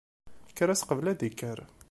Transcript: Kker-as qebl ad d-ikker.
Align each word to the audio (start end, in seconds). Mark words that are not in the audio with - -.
Kker-as 0.49 0.81
qebl 0.87 1.05
ad 1.11 1.17
d-ikker. 1.19 1.59